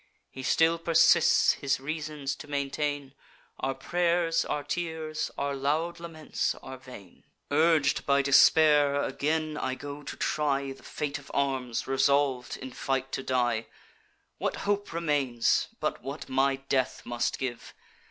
[0.31, 3.13] He still persists his reasons to maintain;
[3.59, 7.23] Our pray'rs, our tears, our loud laments, are vain.
[7.51, 13.11] "Urg'd by despair, again I go to try The fate of arms, resolv'd in fight
[13.11, 13.67] to die:
[14.39, 17.75] 'What hope remains, but what my death must give?